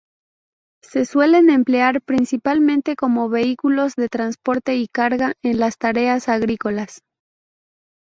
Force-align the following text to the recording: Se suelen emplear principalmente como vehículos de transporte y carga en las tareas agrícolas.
Se 0.81 1.05
suelen 1.05 1.51
emplear 1.51 2.01
principalmente 2.01 2.95
como 2.95 3.29
vehículos 3.29 3.93
de 3.95 4.09
transporte 4.09 4.75
y 4.75 4.87
carga 4.87 5.35
en 5.43 5.59
las 5.59 5.77
tareas 5.77 6.27
agrícolas. 6.27 7.03